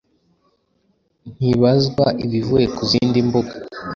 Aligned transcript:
ntibazwa 1.35 2.05
ibivuye 2.25 2.65
ku 2.75 2.81
zindi 2.89 3.17
mbuga 3.27 3.53